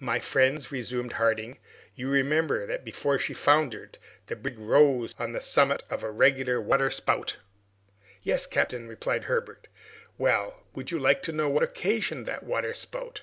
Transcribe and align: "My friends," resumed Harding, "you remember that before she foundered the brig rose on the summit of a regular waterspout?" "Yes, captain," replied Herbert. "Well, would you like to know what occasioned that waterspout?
"My 0.00 0.18
friends," 0.18 0.72
resumed 0.72 1.12
Harding, 1.12 1.56
"you 1.94 2.08
remember 2.08 2.66
that 2.66 2.84
before 2.84 3.16
she 3.16 3.32
foundered 3.32 3.96
the 4.26 4.34
brig 4.34 4.58
rose 4.58 5.14
on 5.20 5.30
the 5.30 5.40
summit 5.40 5.84
of 5.88 6.02
a 6.02 6.10
regular 6.10 6.60
waterspout?" 6.60 7.36
"Yes, 8.24 8.44
captain," 8.46 8.88
replied 8.88 9.26
Herbert. 9.26 9.68
"Well, 10.18 10.64
would 10.74 10.90
you 10.90 10.98
like 10.98 11.22
to 11.22 11.32
know 11.32 11.48
what 11.48 11.62
occasioned 11.62 12.26
that 12.26 12.42
waterspout? 12.42 13.22